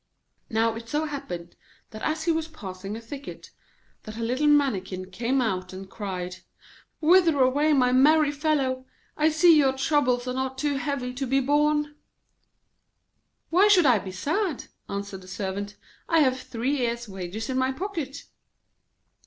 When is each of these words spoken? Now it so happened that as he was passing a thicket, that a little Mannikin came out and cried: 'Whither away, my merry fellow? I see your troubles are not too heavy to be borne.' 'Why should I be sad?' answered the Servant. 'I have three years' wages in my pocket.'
Now 0.49 0.73
it 0.73 0.89
so 0.89 1.05
happened 1.05 1.55
that 1.91 2.01
as 2.01 2.23
he 2.23 2.31
was 2.31 2.47
passing 2.47 2.95
a 2.95 2.99
thicket, 2.99 3.51
that 4.01 4.17
a 4.17 4.23
little 4.23 4.47
Mannikin 4.47 5.11
came 5.11 5.39
out 5.43 5.73
and 5.73 5.91
cried: 5.91 6.37
'Whither 7.01 7.39
away, 7.39 7.71
my 7.73 7.91
merry 7.91 8.31
fellow? 8.31 8.87
I 9.15 9.29
see 9.29 9.55
your 9.55 9.73
troubles 9.73 10.27
are 10.27 10.33
not 10.33 10.57
too 10.57 10.77
heavy 10.77 11.13
to 11.13 11.27
be 11.27 11.39
borne.' 11.39 11.93
'Why 13.51 13.67
should 13.67 13.85
I 13.85 13.99
be 13.99 14.11
sad?' 14.11 14.65
answered 14.89 15.21
the 15.21 15.27
Servant. 15.27 15.77
'I 16.09 16.19
have 16.21 16.39
three 16.39 16.77
years' 16.77 17.07
wages 17.07 17.47
in 17.47 17.59
my 17.59 17.71
pocket.' 17.71 18.23